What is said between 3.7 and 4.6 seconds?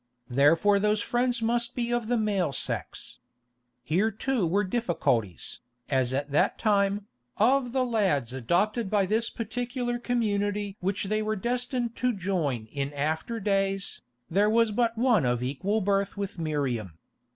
Here too